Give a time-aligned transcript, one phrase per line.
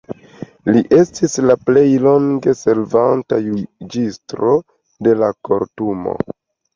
[0.75, 4.55] Li estis la plej longe servanta juĝisto
[5.09, 6.15] de la Kortumo.